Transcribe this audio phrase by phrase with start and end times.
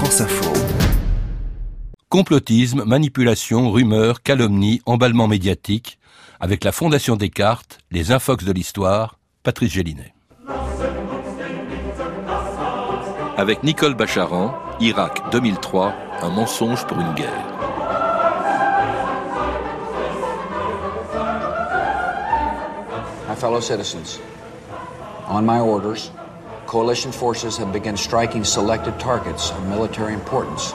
[0.00, 0.50] France Info.
[2.08, 5.98] Complotisme, manipulation, rumeurs, calomnie, emballement médiatique,
[6.40, 10.14] avec la Fondation Descartes, les infox de l'histoire, Patrice Gélinet.
[13.36, 17.46] Avec Nicole Bacharan, Irak 2003, un mensonge pour une guerre.
[23.28, 24.18] My fellow citizens,
[25.28, 26.10] on my orders,
[26.70, 30.70] coalition forces have begun striking selected targets of military importance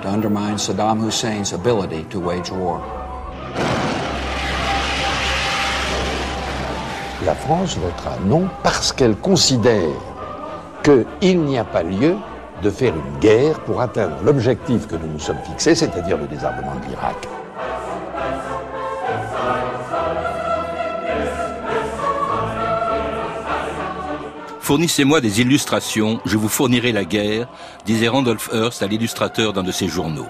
[0.00, 2.78] to undermine Saddam Hussein's ability to wage war.
[7.26, 9.98] La France votera non parce qu'elle considère
[10.84, 12.14] qu'il n'y a pas lieu
[12.62, 16.76] de faire une guerre pour atteindre l'objectif que nous nous sommes fixés, c'est-à-dire le désarmement
[16.76, 17.41] de l'Irak.
[24.62, 27.48] Fournissez-moi des illustrations, je vous fournirai la guerre,
[27.84, 30.28] disait Randolph Hearst à l'illustrateur d'un de ses journaux.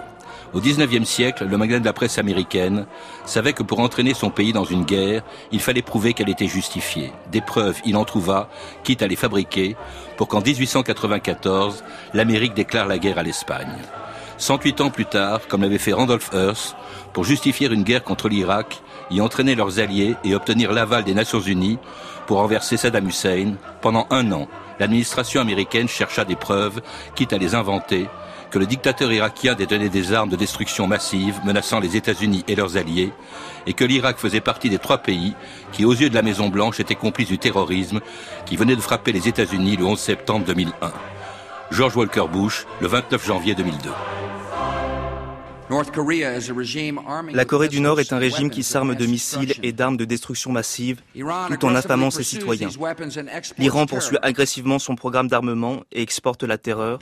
[0.55, 2.86] Au XIXe siècle, le magasin de la presse américaine
[3.27, 7.12] savait que pour entraîner son pays dans une guerre, il fallait prouver qu'elle était justifiée.
[7.30, 8.48] Des preuves, il en trouva,
[8.84, 9.77] quitte à les fabriquer,
[10.16, 13.77] pour qu'en 1894, l'Amérique déclare la guerre à l'Espagne.
[14.39, 16.74] 108 ans plus tard, comme l'avait fait Randolph Hearst,
[17.12, 21.41] pour justifier une guerre contre l'Irak, y entraîner leurs alliés et obtenir l'aval des Nations
[21.41, 21.78] Unies
[22.27, 26.81] pour renverser Saddam Hussein, pendant un an, l'administration américaine chercha des preuves,
[27.14, 28.09] quitte à les inventer,
[28.51, 32.77] que le dictateur irakien détenait des armes de destruction massive menaçant les États-Unis et leurs
[32.77, 33.12] alliés,
[33.67, 35.34] et que l'Irak faisait partie des trois pays
[35.73, 38.01] qui, aux yeux de la Maison-Blanche, étaient complices du terrorisme
[38.45, 40.92] qui venait de frapper les États-Unis le 11 septembre 2001.
[41.70, 43.89] George Walker Bush, le 29 janvier 2002.
[47.33, 50.53] La Corée du Nord est un régime qui s'arme de missiles et d'armes de destruction
[50.53, 52.69] massive tout en affamant ses citoyens.
[53.59, 56.98] L'Iran poursuit agressivement son programme d'armement et exporte la terreur.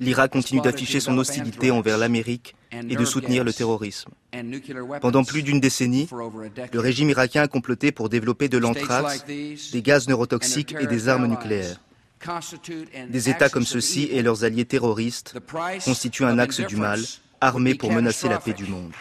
[0.00, 4.10] L'Irak continue d'afficher son hostilité envers l'Amérique et de soutenir le terrorisme.
[5.00, 6.08] Pendant plus d'une décennie,
[6.72, 11.26] le régime irakien a comploté pour développer de l'anthrax, des gaz neurotoxiques et des armes
[11.26, 11.80] nucléaires.
[13.10, 15.36] Des États comme ceux-ci et leurs alliés terroristes
[15.84, 17.00] constituent un axe du mal
[17.44, 18.92] armés pour menacer la paix du monde.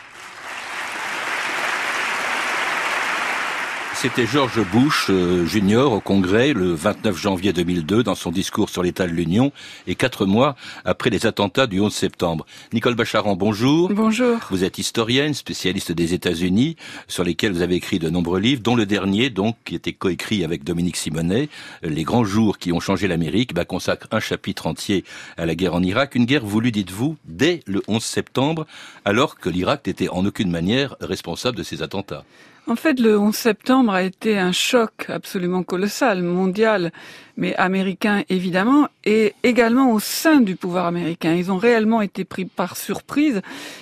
[4.03, 8.83] C'était George Bush euh, Junior au Congrès le 29 janvier 2002 dans son discours sur
[8.83, 9.53] l'état de l'Union
[9.87, 12.45] et quatre mois après les attentats du 11 septembre.
[12.73, 13.87] Nicole Bacharan, bonjour.
[13.93, 14.39] Bonjour.
[14.49, 16.75] Vous êtes historienne, spécialiste des États-Unis,
[17.07, 20.43] sur lesquels vous avez écrit de nombreux livres, dont le dernier, donc, qui était coécrit
[20.43, 21.47] avec Dominique Simonet,
[21.81, 25.05] Les grands jours qui ont changé l'Amérique, bah, consacre un chapitre entier
[25.37, 28.67] à la guerre en Irak, une guerre voulue, dites-vous, dès le 11 septembre,
[29.05, 32.25] alors que l'Irak n'était en aucune manière responsable de ces attentats.
[32.65, 36.93] En fait, le 11 septembre a été un choc absolument colossal, mondial,
[37.35, 41.33] mais américain évidemment, et également au sein du pouvoir américain.
[41.33, 43.41] Ils ont réellement été pris par surprise,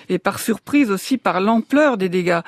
[0.09, 2.39] et par surprise aussi par l'ampleur des dégâts.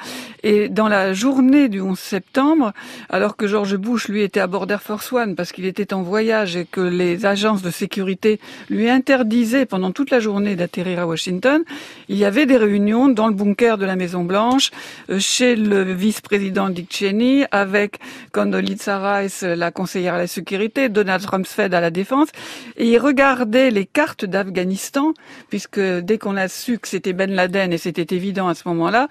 [0.43, 2.73] Et dans la journée du 11 septembre,
[3.09, 6.01] alors que George Bush, lui, était à bord d'Air Force One parce qu'il était en
[6.01, 8.39] voyage et que les agences de sécurité
[8.69, 11.63] lui interdisaient pendant toute la journée d'atterrir à Washington,
[12.09, 14.71] il y avait des réunions dans le bunker de la Maison Blanche,
[15.09, 15.83] euh, chez le
[16.23, 17.99] vice-président Dick Cheney, avec
[18.31, 22.29] Condoleezza Rice, la conseillère à la sécurité, Donald Rumsfeld à la défense,
[22.77, 25.13] et il regardait les cartes d'Afghanistan,
[25.49, 29.09] puisque dès qu'on a su que c'était Ben Laden, et c'était évident à ce moment-là,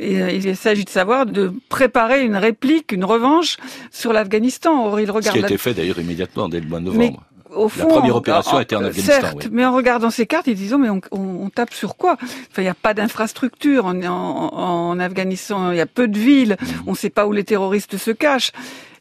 [0.00, 3.56] euh, il s'agit de savoir de préparer une réplique, une revanche
[3.90, 4.86] sur l'Afghanistan.
[4.86, 5.36] Or, il regarde.
[5.36, 7.24] Ce qui a été fait d'ailleurs immédiatement dès le mois de novembre.
[7.54, 9.20] Au fond, la première opération était en Afghanistan.
[9.20, 12.16] Certes, mais en regardant ces cartes, ils disent oh, mais on, on, tape sur quoi?
[12.20, 15.70] Enfin, il n'y a pas d'infrastructure en, Afghanistan.
[15.70, 16.56] Il y a peu de villes.
[16.86, 18.52] On ne sait pas où les terroristes se cachent.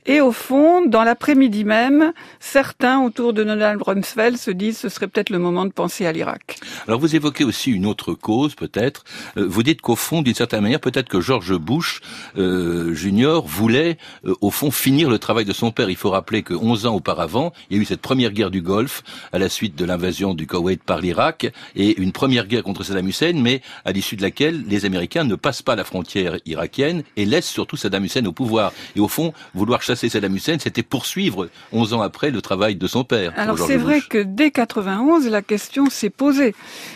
[0.05, 5.07] Et au fond, dans l'après-midi même, certains autour de Donald Rumsfeld se disent ce serait
[5.07, 6.57] peut-être le moment de penser à l'Irak.
[6.87, 9.03] Alors vous évoquez aussi une autre cause, peut-être.
[9.37, 12.01] Euh, vous dites qu'au fond, d'une certaine manière, peut-être que George Bush
[12.37, 15.89] euh, Junior voulait, euh, au fond, finir le travail de son père.
[15.89, 18.61] Il faut rappeler que 11 ans auparavant, il y a eu cette première guerre du
[18.61, 22.83] Golfe à la suite de l'invasion du Koweït par l'Irak et une première guerre contre
[22.83, 27.03] Saddam Hussein, mais à l'issue de laquelle les Américains ne passent pas la frontière irakienne
[27.17, 28.73] et laissent surtout Saddam Hussein au pouvoir.
[28.95, 33.03] Et au fond, vouloir Saddam Hussein, c'était poursuivre 11 ans après le travail de son
[33.03, 33.33] père.
[33.35, 36.55] Alors c'est vrai que dès 91, la question s'est posée.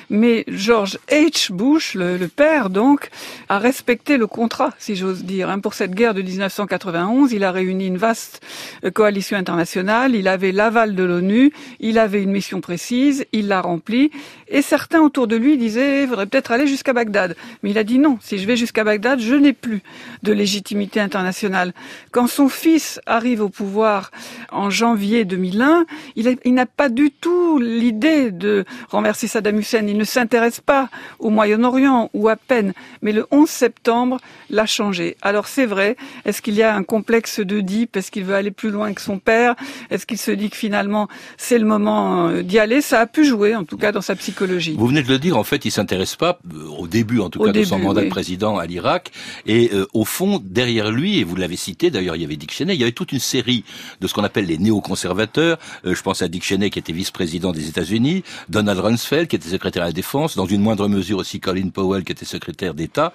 [0.09, 1.51] Mais George H.
[1.51, 3.09] Bush, le, le, père donc,
[3.49, 5.49] a respecté le contrat, si j'ose dire.
[5.49, 5.59] Hein.
[5.59, 8.41] Pour cette guerre de 1991, il a réuni une vaste
[8.83, 13.61] euh, coalition internationale, il avait l'aval de l'ONU, il avait une mission précise, il l'a
[13.61, 14.11] remplie,
[14.47, 17.35] et certains autour de lui disaient, il faudrait peut-être aller jusqu'à Bagdad.
[17.63, 19.81] Mais il a dit non, si je vais jusqu'à Bagdad, je n'ai plus
[20.23, 21.73] de légitimité internationale.
[22.11, 24.11] Quand son fils arrive au pouvoir
[24.51, 25.85] en janvier 2001,
[26.15, 29.87] il, il n'a pas du tout l'idée de renverser Saddam Hussein.
[29.95, 30.89] Il ne s'intéresse pas
[31.19, 32.73] au Moyen-Orient ou à peine.
[33.01, 34.17] Mais le 11 septembre
[34.49, 35.15] l'a changé.
[35.21, 35.95] Alors c'est vrai.
[36.25, 37.95] Est-ce qu'il y a un complexe de deep?
[37.95, 39.55] Est-ce qu'il veut aller plus loin que son père?
[39.89, 41.07] Est-ce qu'il se dit que finalement
[41.37, 42.81] c'est le moment euh, d'y aller?
[42.81, 44.75] Ça a pu jouer, en tout cas, dans sa psychologie.
[44.77, 45.37] Vous venez de le dire.
[45.37, 48.09] En fait, il s'intéresse pas euh, au début, en tout cas, de son mandat de
[48.09, 49.13] président à l'Irak.
[49.45, 52.51] Et euh, au fond, derrière lui, et vous l'avez cité, d'ailleurs, il y avait Dick
[52.51, 52.73] Cheney.
[52.73, 53.63] Il y avait toute une série
[54.01, 55.57] de ce qu'on appelle les néoconservateurs.
[55.85, 59.84] je pense à Dick Cheney qui était vice-président des États-Unis, Donald Rumsfeld qui était secrétaire
[59.85, 63.13] la défense, dans une moindre mesure aussi Colin Powell qui était secrétaire d'État.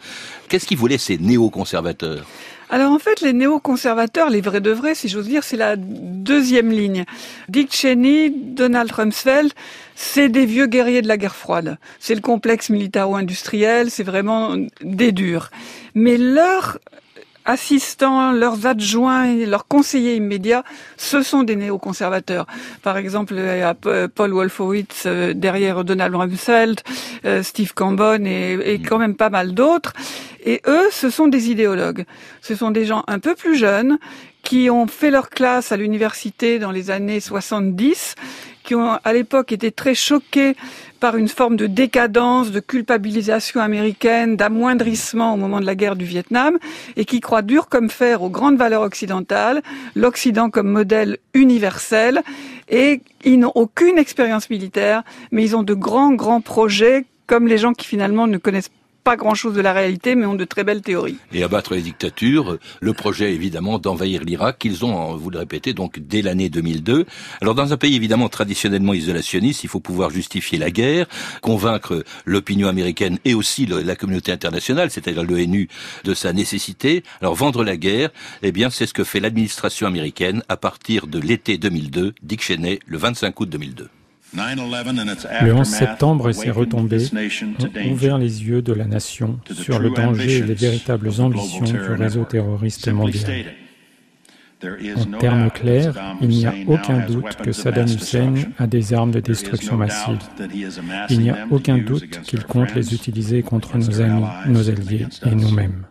[0.48, 2.26] Qu'est-ce qu'ils voulaient ces néoconservateurs
[2.72, 6.70] alors en fait, les néoconservateurs, les vrais de vrais, si j'ose dire, c'est la deuxième
[6.70, 7.04] ligne.
[7.48, 9.52] Dick Cheney, Donald Rumsfeld,
[9.96, 11.78] c'est des vieux guerriers de la guerre froide.
[11.98, 15.50] C'est le complexe militaro-industriel, c'est vraiment des durs.
[15.96, 16.78] Mais leur
[17.50, 20.64] assistants, leurs adjoints et leurs conseillers immédiats,
[20.96, 22.46] ce sont des néoconservateurs.
[22.82, 23.34] Par exemple,
[24.14, 26.80] Paul Wolfowitz euh, derrière Donald Rumsfeld,
[27.24, 29.92] euh, Steve Cambon et, et quand même pas mal d'autres.
[30.44, 32.06] Et eux, ce sont des idéologues.
[32.40, 33.98] Ce sont des gens un peu plus jeunes
[34.42, 38.14] qui ont fait leur classe à l'université dans les années 70,
[38.64, 40.56] qui ont à l'époque été très choqués
[41.00, 46.04] par une forme de décadence, de culpabilisation américaine, d'amoindrissement au moment de la guerre du
[46.04, 46.58] Vietnam,
[46.96, 49.62] et qui croient dur comme fer aux grandes valeurs occidentales,
[49.96, 52.22] l'Occident comme modèle universel,
[52.68, 55.02] et ils n'ont aucune expérience militaire,
[55.32, 58.70] mais ils ont de grands, grands projets, comme les gens qui finalement ne connaissent
[59.10, 61.16] pas grand-chose de la réalité, mais ont de très belles théories.
[61.32, 65.98] Et abattre les dictatures, le projet évidemment d'envahir l'Irak, qu'ils ont, vous le répétez, donc
[65.98, 67.06] dès l'année 2002.
[67.40, 71.08] Alors dans un pays évidemment traditionnellement isolationniste, il faut pouvoir justifier la guerre,
[71.40, 75.68] convaincre l'opinion américaine et aussi la communauté internationale, c'est-à-dire l'ONU,
[76.04, 77.02] de sa nécessité.
[77.20, 78.10] Alors vendre la guerre,
[78.42, 82.78] eh bien c'est ce que fait l'administration américaine à partir de l'été 2002, Dick Cheney,
[82.86, 83.88] le 25 août 2002.
[84.32, 89.90] Le 11 septembre et ses retombées ont ouvert les yeux de la nation sur le
[89.90, 93.46] danger et les véritables ambitions du réseau terroriste mondial.
[94.62, 99.20] En termes clairs, il n'y a aucun doute que Saddam Hussein a des armes de
[99.20, 100.18] destruction massive.
[101.08, 105.34] Il n'y a aucun doute qu'il compte les utiliser contre nos amis, nos alliés et
[105.34, 105.86] nous-mêmes.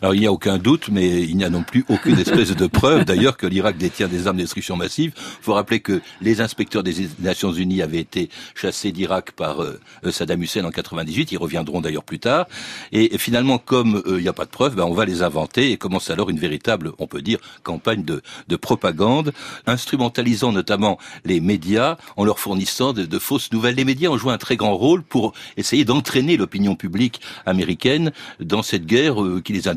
[0.00, 2.66] Alors il n'y a aucun doute, mais il n'y a non plus aucune espèce de
[2.66, 5.12] preuve d'ailleurs que l'Irak détient des armes de destruction massive.
[5.16, 9.80] Il faut rappeler que les inspecteurs des Nations Unies avaient été chassés d'Irak par euh,
[10.10, 11.32] Saddam Hussein en 98.
[11.32, 12.46] Ils reviendront d'ailleurs plus tard.
[12.92, 15.72] Et, finalement, comme euh, il n'y a pas de preuves, ben, on va les inventer
[15.72, 19.32] et commence alors une véritable, on peut dire, campagne de, de propagande,
[19.66, 23.74] instrumentalisant notamment les médias en leur fournissant de, fausses nouvelles.
[23.74, 28.62] Les médias ont joué un très grand rôle pour essayer d'entraîner l'opinion publique américaine dans
[28.62, 29.68] cette guerre euh, qui les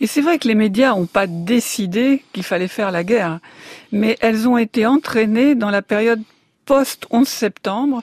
[0.00, 3.40] Et c'est vrai que les médias n'ont pas décidé qu'il fallait faire la guerre,
[3.92, 6.22] mais elles ont été entraînées dans la période
[6.66, 8.02] post-11 septembre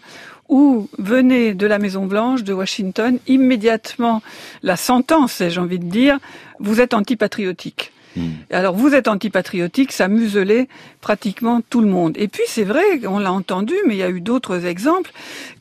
[0.50, 4.22] où venait de la Maison Blanche, de Washington, immédiatement
[4.62, 6.20] la sentence, j'ai envie de dire,
[6.60, 7.92] vous êtes antipatriotique.
[8.16, 8.30] Hmm.
[8.52, 10.68] Alors vous êtes antipatriotique, ça muselait
[11.02, 12.14] pratiquement tout le monde.
[12.18, 15.12] Et puis c'est vrai, on l'a entendu, mais il y a eu d'autres exemples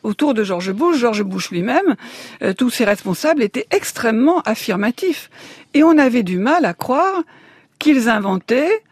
[0.03, 0.99] autour de George Bush.
[0.99, 1.97] George Bush lui-même,
[2.43, 5.31] euh, tous ses responsables étaient extrêmement affirmatifs.
[5.75, 7.23] Et on avait du mal à croire
[7.79, 8.83] qu'ils inventaient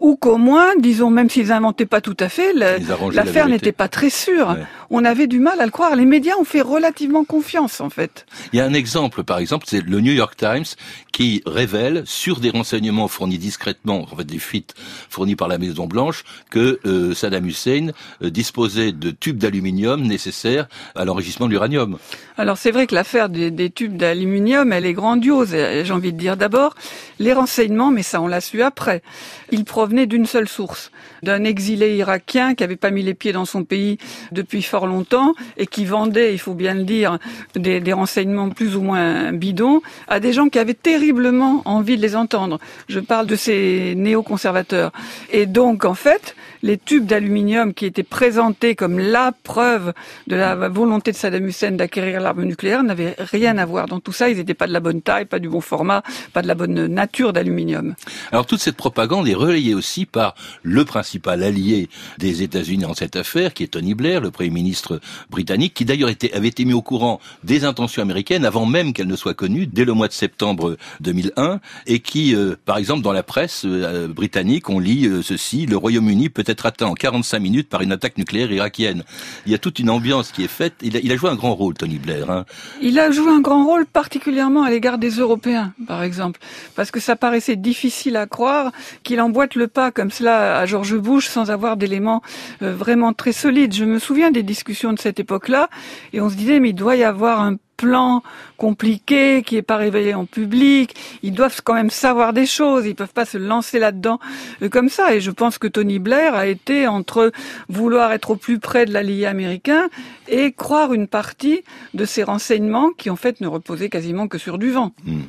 [0.00, 4.10] ou qu'au moins, disons, même s'ils inventaient pas tout à fait, l'affaire n'était pas très
[4.10, 4.56] sûre.
[4.90, 5.96] On avait du mal à le croire.
[5.96, 8.24] Les médias ont fait relativement confiance, en fait.
[8.52, 10.64] Il y a un exemple, par exemple, c'est le New York Times
[11.12, 14.74] qui révèle, sur des renseignements fournis discrètement, en fait des fuites
[15.10, 17.88] fournies par la Maison Blanche, que euh, Saddam Hussein
[18.22, 21.98] euh, disposait de tubes d'aluminium nécessaires à l'enrichissement de l'uranium.
[22.36, 25.50] Alors c'est vrai que l'affaire des, des tubes d'aluminium, elle est grandiose.
[25.50, 26.76] J'ai envie de dire d'abord
[27.18, 29.02] les renseignements, mais ça on l'a su après.
[29.50, 33.44] Ils provenaient d'une seule source, d'un exilé irakien qui avait pas mis les pieds dans
[33.44, 33.98] son pays
[34.30, 37.18] depuis fort longtemps et qui vendait, il faut bien le dire,
[37.54, 42.02] des, des renseignements plus ou moins bidons à des gens qui avaient terriblement envie de
[42.02, 42.58] les entendre.
[42.88, 44.92] Je parle de ces néoconservateurs.
[45.30, 49.92] Et donc en fait, les tubes d'aluminium qui étaient présentés comme la preuve
[50.26, 53.86] de la volonté de Saddam Hussein d'acquérir l'arme nucléaire n'avaient rien à voir.
[53.86, 56.42] Dans tout ça, ils n'étaient pas de la bonne taille, pas du bon format, pas
[56.42, 57.94] de la bonne nature d'aluminium.
[58.32, 61.88] Alors toute cette propagande est relayée aussi par le principal allié
[62.18, 65.00] des États-Unis en cette affaire, qui est Tony Blair, le Premier ministre
[65.30, 69.16] britannique, qui d'ailleurs avait été mis au courant des intentions américaines avant même qu'elles ne
[69.16, 73.22] soient connues, dès le mois de septembre 2001, et qui, euh, par exemple, dans la
[73.22, 77.68] presse euh, britannique, on lit euh, ceci, le Royaume-Uni peut être atteint en 45 minutes
[77.68, 79.04] par une attaque nucléaire irakienne.
[79.46, 80.74] Il y a toute une ambiance qui est faite.
[80.82, 82.30] Il a, joué un grand rôle, Tony Blair.
[82.30, 82.44] Hein.
[82.80, 86.40] Il a joué un grand rôle, particulièrement à l'égard des Européens, par exemple,
[86.74, 90.96] parce que ça paraissait difficile à croire qu'il emboîte le pas comme cela à George
[90.96, 92.22] Bush sans avoir d'éléments
[92.62, 93.74] euh, vraiment très solides.
[93.74, 95.68] Je me souviens des discussions de cette époque-là,
[96.12, 98.22] et on se disait mais il doit y avoir un plan
[98.58, 100.94] compliqué qui est pas révélé en public.
[101.22, 102.84] Ils doivent quand même savoir des choses.
[102.84, 104.18] Ils peuvent pas se lancer là-dedans
[104.62, 105.14] euh, comme ça.
[105.14, 107.32] Et je pense que Tony Blair a été entre
[107.70, 109.88] vouloir être au plus près de l'allié américain
[110.28, 111.62] et croire une partie
[111.94, 114.92] de ces renseignements qui en fait ne reposaient quasiment que sur du vent.
[115.06, 115.22] Hmm.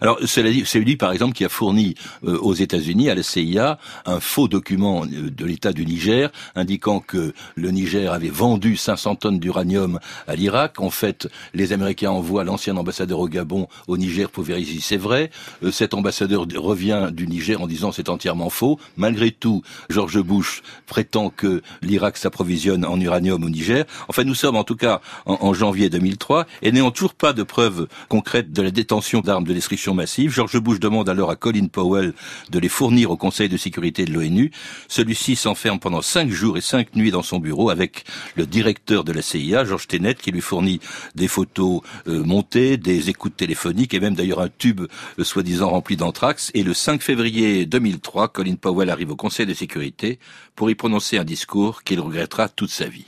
[0.00, 4.20] Alors, c'est lui, par exemple, qui a fourni euh, aux États-Unis, à la CIA, un
[4.20, 9.38] faux document euh, de l'État du Niger indiquant que le Niger avait vendu 500 tonnes
[9.38, 10.80] d'uranium à l'Irak.
[10.80, 14.96] En fait, les Américains envoient l'ancien ambassadeur au Gabon au Niger pour vérifier si c'est
[14.96, 15.30] vrai.
[15.62, 18.78] Euh, cet ambassadeur revient du Niger en disant c'est entièrement faux.
[18.96, 23.84] Malgré tout, George Bush prétend que l'Irak s'approvisionne en uranium au Niger.
[24.08, 27.86] Enfin, nous sommes en tout cas en, janvier 2003 et n'ayant toujours pas de preuves
[28.08, 30.32] concrètes de la détention d'armes de destruction massive.
[30.32, 32.12] George Bush demande alors à Colin Powell
[32.50, 34.50] de les fournir au Conseil de sécurité de l'ONU.
[34.88, 39.12] Celui-ci s'enferme pendant cinq jours et cinq nuits dans son bureau avec le directeur de
[39.12, 40.80] la CIA, George Tenet, qui lui fournit
[41.14, 44.82] des photos euh, montées, des écoutes téléphoniques et même d'ailleurs un tube
[45.18, 46.50] euh, soi-disant rempli d'anthrax.
[46.54, 50.18] Et le 5 février 2003, Colin Powell arrive au Conseil de sécurité
[50.54, 53.06] pour y prononcer un discours qu'il regrettera toute sa vie.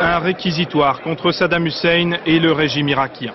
[0.00, 3.32] Un réquisitoire contre Saddam Hussein et le régime irakien.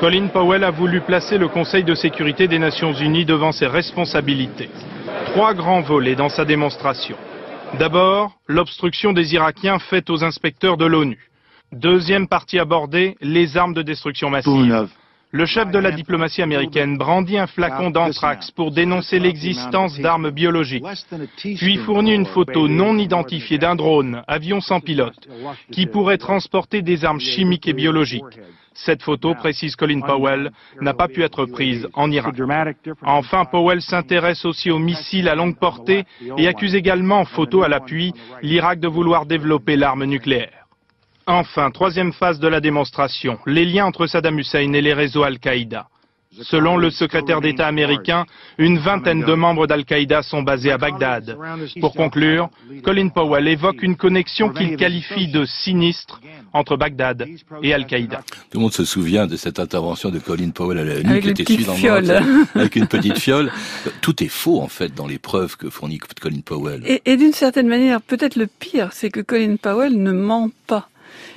[0.00, 4.70] Colin Powell a voulu placer le Conseil de sécurité des Nations Unies devant ses responsabilités.
[5.26, 7.18] Trois grands volets dans sa démonstration.
[7.78, 11.28] D'abord, l'obstruction des Irakiens faite aux inspecteurs de l'ONU.
[11.72, 14.88] Deuxième partie abordée, les armes de destruction massive.
[15.32, 20.84] Le chef de la diplomatie américaine brandit un flacon d'anthrax pour dénoncer l'existence d'armes biologiques,
[21.36, 25.28] puis fournit une photo non identifiée d'un drone, avion sans pilote,
[25.70, 28.40] qui pourrait transporter des armes chimiques et biologiques.
[28.74, 32.34] Cette photo, précise Colin Powell, n'a pas pu être prise en Irak.
[33.02, 36.04] Enfin, Powell s'intéresse aussi aux missiles à longue portée
[36.38, 40.59] et accuse également, photo à l'appui, l'Irak de vouloir développer l'arme nucléaire.
[41.26, 45.86] Enfin, troisième phase de la démonstration, les liens entre Saddam Hussein et les réseaux Al-Qaïda.
[46.42, 48.24] Selon le secrétaire d'État américain,
[48.56, 51.36] une vingtaine de membres d'Al-Qaïda sont basés à Bagdad.
[51.80, 52.50] Pour conclure,
[52.84, 56.20] Colin Powell évoque une connexion qu'il qualifie de sinistre
[56.52, 57.26] entre Bagdad
[57.64, 58.22] et Al-Qaïda.
[58.50, 61.30] Tout le monde se souvient de cette intervention de Colin Powell à la nuit qui
[61.30, 61.74] était suivie dans
[62.54, 63.50] avec une petite fiole.
[64.00, 66.82] Tout est faux en fait dans les preuves que fournit Colin Powell.
[66.86, 70.88] Et, et d'une certaine manière, peut-être le pire, c'est que Colin Powell ne ment pas.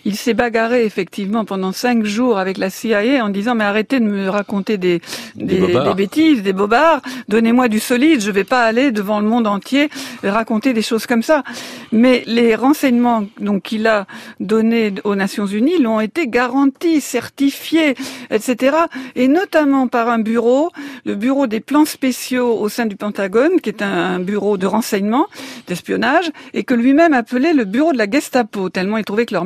[0.06, 4.06] Il s'est bagarré effectivement pendant cinq jours avec la CIA en disant mais arrêtez de
[4.06, 5.02] me raconter des,
[5.36, 5.60] des,
[5.96, 9.90] bêtises, des bobards, donnez-moi du solide, je vais pas aller devant le monde entier
[10.24, 11.44] raconter des choses comme ça.
[11.92, 14.06] Mais les renseignements donc qu'il a
[14.40, 17.96] donnés aux Nations Unies l'ont été garantis, certifiés,
[18.30, 18.78] etc.
[19.16, 20.72] Et notamment par un bureau,
[21.06, 25.28] le bureau des plans spéciaux au sein du Pentagone, qui est un bureau de renseignement,
[25.68, 29.46] d'espionnage, et que lui-même appelait le bureau de la Gestapo, tellement il trouvait que leur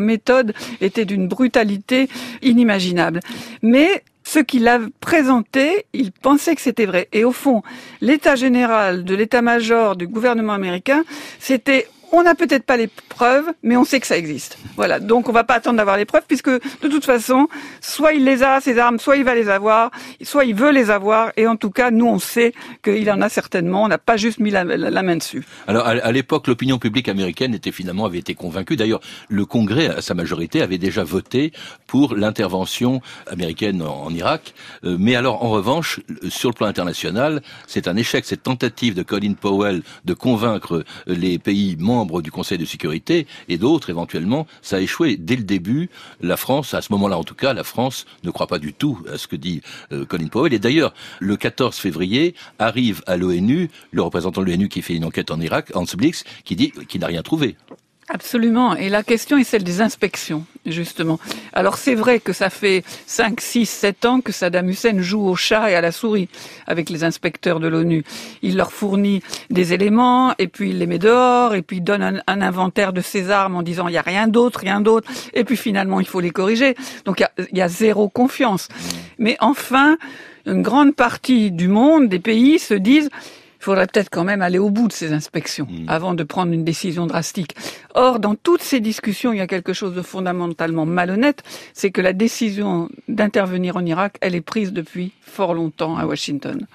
[0.81, 2.09] était d'une brutalité
[2.41, 3.19] inimaginable.
[3.61, 7.07] Mais ce qu'il a présenté, il pensait que c'était vrai.
[7.13, 7.63] Et au fond,
[8.01, 11.05] l'état général de l'état-major du gouvernement américain,
[11.39, 14.57] c'était on n'a peut-être pas les preuves, mais on sait que ça existe.
[14.75, 14.99] Voilà.
[14.99, 17.47] Donc on va pas attendre d'avoir les preuves, puisque de toute façon,
[17.81, 20.89] soit il les a, ces armes, soit il va les avoir, soit il veut les
[20.89, 23.83] avoir, et en tout cas, nous on sait qu'il en a certainement.
[23.83, 25.43] On n'a pas juste mis la, main dessus.
[25.67, 28.75] Alors à, l'époque, l'opinion publique américaine était finalement avait été convaincue.
[28.75, 31.51] D'ailleurs, le Congrès, à sa majorité, avait déjà voté
[31.87, 34.53] pour l'intervention américaine en, Irak.
[34.83, 35.99] Euh, mais alors, en revanche,
[36.29, 41.37] sur le plan international, c'est un échec cette tentative de Colin Powell de convaincre les
[41.37, 45.43] pays membres membres du Conseil de sécurité et d'autres éventuellement, ça a échoué dès le
[45.43, 45.89] début.
[46.21, 48.99] La France, à ce moment-là en tout cas, la France ne croit pas du tout
[49.11, 49.61] à ce que dit
[49.91, 50.53] euh, Colin Powell.
[50.53, 55.05] Et d'ailleurs, le 14 février arrive à l'ONU le représentant de l'ONU qui fait une
[55.05, 57.55] enquête en Irak, Hans Blix, qui dit qu'il n'a rien trouvé.
[58.09, 58.73] Absolument.
[58.77, 61.19] Et la question est celle des inspections, justement.
[61.51, 65.35] Alors c'est vrai que ça fait 5, 6, 7 ans que Saddam Hussein joue au
[65.35, 66.29] chat et à la souris
[66.67, 68.05] avec les inspecteurs de l'ONU.
[68.43, 72.21] Il leur fournit des éléments et puis il les met dehors et puis il donne
[72.25, 75.11] un, inventaire de ses armes en disant il n'y a rien d'autre, rien d'autre.
[75.33, 76.75] Et puis finalement il faut les corriger.
[77.03, 77.21] Donc
[77.51, 78.69] il y a zéro confiance.
[79.19, 79.97] Mais enfin,
[80.45, 83.09] une grande partie du monde, des pays se disent
[83.59, 85.85] il faudrait peut-être quand même aller au bout de ces inspections mm.
[85.87, 87.55] avant de prendre une décision drastique.
[87.95, 92.01] Or, dans toutes ces discussions, il y a quelque chose de fondamentalement malhonnête, c'est que
[92.01, 96.65] la décision d'intervenir en Irak, elle est prise depuis fort longtemps à Washington.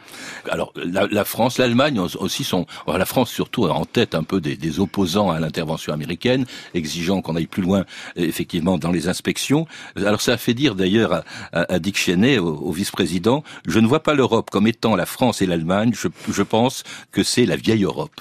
[0.50, 5.30] Alors, la, France, l'Allemagne aussi sont, la France surtout en tête un peu des, opposants
[5.30, 7.84] à l'intervention américaine, exigeant qu'on aille plus loin,
[8.16, 9.66] effectivement, dans les inspections.
[9.96, 11.22] Alors, ça a fait dire d'ailleurs
[11.52, 15.46] à, Dick Cheney, au, vice-président, je ne vois pas l'Europe comme étant la France et
[15.46, 16.71] l'Allemagne, je, je pense
[17.12, 18.20] que c'est la vieille Europe.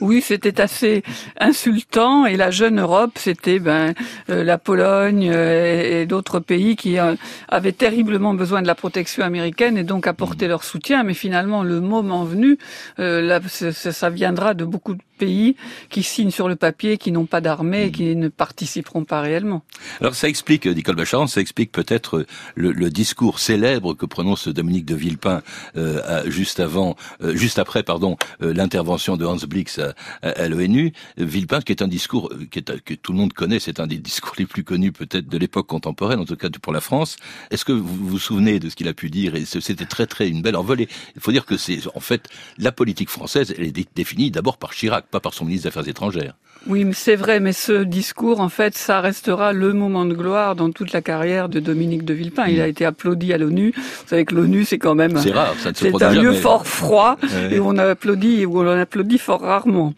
[0.00, 1.02] Oui, c'était assez
[1.38, 3.94] insultant et la jeune Europe, c'était ben,
[4.30, 7.14] euh, la Pologne euh, et, d'autres pays qui euh,
[7.48, 11.02] avaient terriblement besoin de la protection américaine et donc apportaient leur soutien.
[11.02, 12.58] Mais finalement, le moment venu,
[12.96, 15.56] ça, ça, viendra de beaucoup de pays
[15.90, 19.62] qui signent sur le papier, qui n'ont pas d'armée et qui ne participeront pas réellement.
[20.00, 24.86] Alors ça explique, Nicole Bacharan, ça explique peut-être le, le, discours célèbre que prononce Dominique
[24.86, 25.42] de Villepin
[25.76, 30.92] euh, juste avant, juste après, pardon, l'intervention de Hans Blix à, à l'ONU.
[31.16, 33.98] Villepin, qui est un discours qui est, que tout le monde connaît, c'est un des
[33.98, 37.16] discours les plus connus peut-être de l'époque contemporaine, en tout cas pour la France.
[37.50, 39.34] Est-ce que vous vous souvenez de ce qu'il a pu dire?
[39.34, 40.88] Et c'était très très une belle envolée.
[41.14, 44.72] Il faut dire que c'est en fait la politique française, elle est définie d'abord par
[44.72, 46.34] Chirac, pas par son ministre des Affaires étrangères.
[46.66, 50.70] Oui, c'est vrai, mais ce discours, en fait, ça restera le moment de gloire dans
[50.72, 52.46] toute la carrière de Dominique de Villepin.
[52.48, 52.70] Il a mm.
[52.70, 53.72] été applaudi à l'ONU.
[53.76, 57.16] Vous savez que l'ONU, c'est quand même c'est rare, ça c'est un lieu fort froid
[57.50, 59.94] et on applaudit ou on applaudit fort rarement.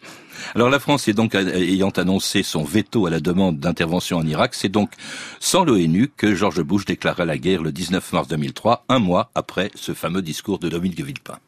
[0.55, 4.53] Alors la France est donc ayant annoncé son veto à la demande d'intervention en Irak,
[4.53, 4.91] c'est donc
[5.39, 9.71] sans l'ONU que George Bush déclara la guerre le 19 mars 2003, un mois après
[9.75, 11.39] ce fameux discours de Dominique de Villepin.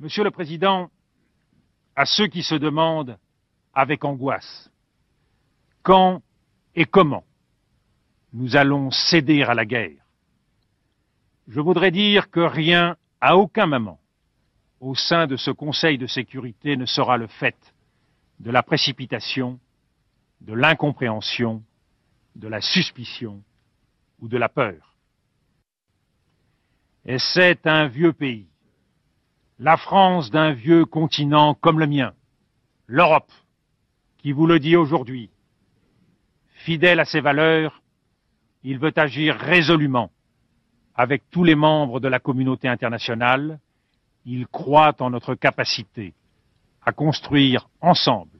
[0.00, 0.90] Monsieur le Président,
[1.96, 3.18] à ceux qui se demandent
[3.72, 4.70] avec angoisse
[5.82, 6.22] quand
[6.74, 7.24] et comment
[8.32, 10.02] nous allons céder à la guerre,
[11.46, 14.00] je voudrais dire que rien, à aucun moment,
[14.80, 17.56] au sein de ce Conseil de sécurité ne sera le fait
[18.40, 19.60] de la précipitation,
[20.40, 21.62] de l'incompréhension,
[22.34, 23.42] de la suspicion
[24.20, 24.96] ou de la peur.
[27.04, 28.48] Et c'est un vieux pays,
[29.58, 32.12] la France d'un vieux continent comme le mien,
[32.86, 33.30] l'Europe,
[34.18, 35.30] qui vous le dit aujourd'hui.
[36.54, 37.82] Fidèle à ses valeurs,
[38.62, 40.10] il veut agir résolument
[40.94, 43.58] avec tous les membres de la communauté internationale.
[44.24, 46.14] Il croit en notre capacité
[46.84, 48.38] à construire ensemble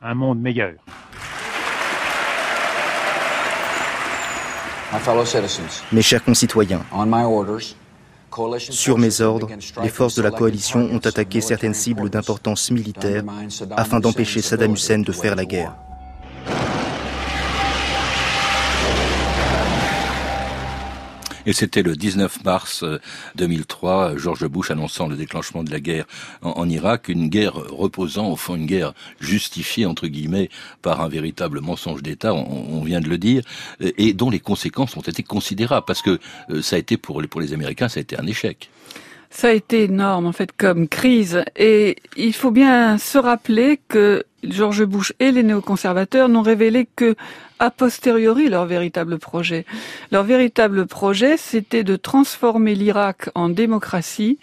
[0.00, 0.74] un monde meilleur.
[5.92, 6.82] Mes chers concitoyens,
[8.58, 9.48] sur mes ordres,
[9.82, 13.24] les forces de la coalition ont attaqué certaines cibles d'importance militaire
[13.76, 15.74] afin d'empêcher Saddam Hussein de faire la guerre.
[21.46, 22.84] Et c'était le 19 mars
[23.36, 26.06] 2003, euh, George Bush annonçant le déclenchement de la guerre
[26.42, 30.48] en, Irak, une guerre reposant, au fond une guerre justifiée, entre guillemets,
[30.80, 33.42] par un véritable mensonge d'État, on, vient de le dire,
[33.80, 36.18] et dont les conséquences ont été considérables, parce que
[36.50, 38.70] euh, ça a été pour les, pour les Américains, ça a été un échec.
[39.30, 44.22] Ça a été énorme en fait comme crise et il faut bien se rappeler que
[44.44, 47.16] George Bush et les néoconservateurs n'ont révélé que
[47.64, 49.64] a posteriori leur véritable projet.
[50.12, 54.38] Leur véritable projet, c'était de transformer l'Irak en démocratie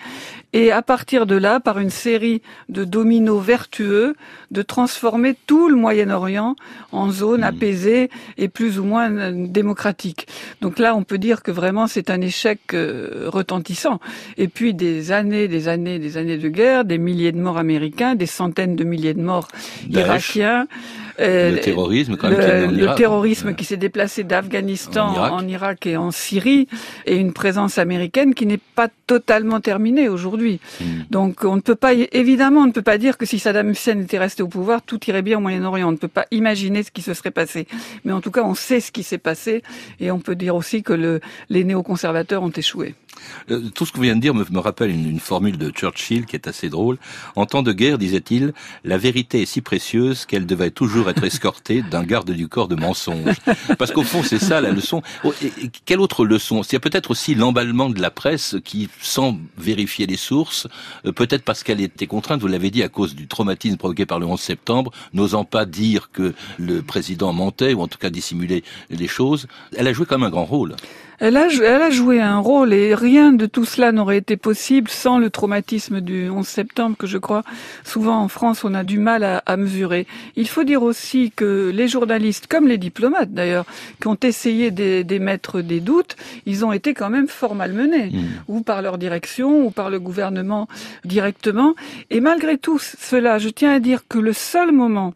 [0.54, 4.16] et à partir de là, par une série de dominos vertueux,
[4.52, 6.56] de transformer tout le Moyen-Orient
[6.92, 7.46] en zone mmh.
[7.46, 10.28] apaisée et plus ou moins euh, démocratique.
[10.60, 14.00] Donc là, on peut dire que vraiment c'est un échec euh, retentissant.
[14.38, 18.16] Et puis des années, des années, des années de guerre, des milliers de morts américains,
[18.16, 19.48] des centaines de milliers de morts
[19.90, 20.68] irakiens.
[21.22, 25.86] Le terrorisme, quand même, le, terrorisme qui s'est déplacé d'Afghanistan en Irak.
[25.86, 26.68] et en Syrie,
[27.06, 30.60] et une présence américaine qui n'est pas totalement terminée aujourd'hui.
[30.80, 31.02] Hmm.
[31.10, 34.00] Donc, on ne peut pas, évidemment, on ne peut pas dire que si Saddam Hussein
[34.00, 35.90] était resté au pouvoir, tout irait bien au Moyen-Orient.
[35.90, 37.68] On ne peut pas imaginer ce qui se serait passé.
[38.06, 39.64] Mais en tout cas, on sait ce qui s'est passé,
[40.00, 42.96] et on peut dire aussi que le, les néoconservateurs ont échoué.
[43.50, 45.70] Euh, tout ce que vous venez de dire me, me rappelle une, une, formule de
[45.70, 46.98] Churchill qui est assez drôle.
[47.36, 48.54] En temps de guerre, disait-il,
[48.84, 52.76] la vérité est si précieuse qu'elle devait toujours être escortée d'un garde du corps de
[52.76, 53.36] mensonges.
[53.78, 55.02] Parce qu'au fond, c'est ça la leçon.
[55.24, 55.52] Oh, et,
[55.86, 56.62] quelle autre leçon?
[56.62, 60.68] Il y a peut-être aussi l'emballement de la presse qui, sans vérifier les sources,
[61.06, 64.20] euh, peut-être parce qu'elle était contrainte, vous l'avez dit, à cause du traumatisme provoqué par
[64.20, 68.64] le 11 septembre, n'osant pas dire que le président mentait, ou en tout cas dissimuler
[68.90, 70.76] les choses, elle a joué quand même un grand rôle.
[71.24, 74.90] Elle a, elle a joué un rôle et rien de tout cela n'aurait été possible
[74.90, 77.44] sans le traumatisme du 11 septembre que je crois
[77.84, 80.08] souvent en France on a du mal à, à mesurer.
[80.36, 83.66] Il faut dire aussi que les journalistes, comme les diplomates d'ailleurs,
[84.02, 86.16] qui ont essayé d'émettre des doutes,
[86.48, 88.20] ils ont été quand même fort malmenés, mmh.
[88.48, 90.68] ou par leur direction, ou par le gouvernement
[91.06, 91.76] directement.
[92.10, 95.14] Et malgré tout cela, je tiens à dire que le seul moment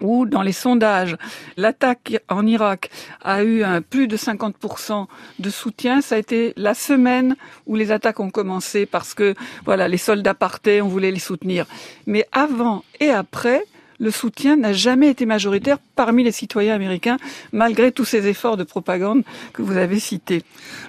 [0.00, 1.16] où dans les sondages,
[1.56, 2.90] l'attaque en Irak
[3.22, 5.06] a eu un plus de 50%
[5.38, 9.88] de soutien, ça a été la semaine où les attaques ont commencé parce que voilà,
[9.88, 11.66] les soldats partaient, on voulait les soutenir.
[12.06, 13.64] Mais avant et après,
[14.04, 17.16] le soutien n'a jamais été majoritaire parmi les citoyens américains,
[17.52, 19.22] malgré tous ces efforts de propagande
[19.54, 20.42] que vous avez cités.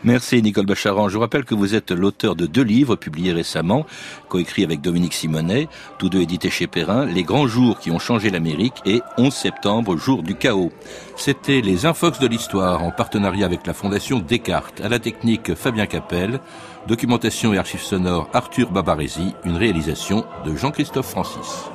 [0.03, 1.07] Merci Nicole Bacharan.
[1.07, 3.85] Je rappelle que vous êtes l'auteur de deux livres publiés récemment,
[4.27, 8.29] coécrits avec Dominique Simonet, tous deux édités chez Perrin, Les grands jours qui ont changé
[8.29, 10.73] l'Amérique et 11 septembre, jour du chaos.
[11.15, 15.85] C'était les Infox de l'histoire en partenariat avec la Fondation Descartes, à la technique Fabien
[15.85, 16.41] Capel,
[16.85, 21.69] documentation et archives sonores Arthur Babaresi, une réalisation de Jean-Christophe Francis.